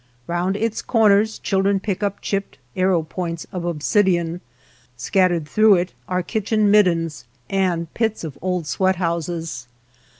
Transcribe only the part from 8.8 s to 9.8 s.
houses.